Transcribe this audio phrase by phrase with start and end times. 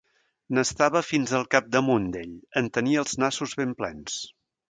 [0.57, 4.19] N'estava fins al capdamunt d'ell– en tenia els nassos ben plens.